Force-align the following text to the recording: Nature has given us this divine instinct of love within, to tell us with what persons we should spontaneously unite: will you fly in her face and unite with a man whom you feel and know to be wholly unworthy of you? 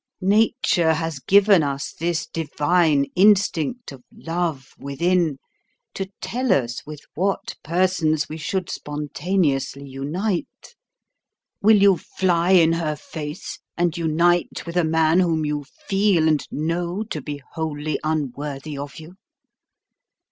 Nature 0.23 0.95
has 0.95 1.19
given 1.19 1.61
us 1.61 1.93
this 1.93 2.25
divine 2.25 3.05
instinct 3.15 3.91
of 3.91 4.01
love 4.11 4.73
within, 4.79 5.37
to 5.93 6.09
tell 6.21 6.51
us 6.51 6.83
with 6.87 7.01
what 7.13 7.55
persons 7.63 8.27
we 8.27 8.35
should 8.35 8.67
spontaneously 8.67 9.87
unite: 9.87 10.73
will 11.61 11.77
you 11.79 11.97
fly 11.97 12.49
in 12.49 12.73
her 12.73 12.95
face 12.95 13.59
and 13.77 13.95
unite 13.95 14.65
with 14.65 14.75
a 14.75 14.83
man 14.83 15.19
whom 15.19 15.45
you 15.45 15.65
feel 15.87 16.27
and 16.27 16.47
know 16.49 17.03
to 17.03 17.21
be 17.21 17.39
wholly 17.51 17.99
unworthy 18.03 18.75
of 18.75 18.95
you? 18.95 19.17